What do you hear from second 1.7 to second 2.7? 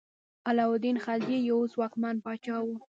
ځواکمن پاچا و.